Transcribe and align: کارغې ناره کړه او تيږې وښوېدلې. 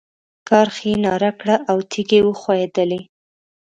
کارغې 0.49 0.93
ناره 1.05 1.31
کړه 1.39 1.55
او 1.69 1.77
تيږې 1.91 2.19
وښوېدلې. 2.23 3.01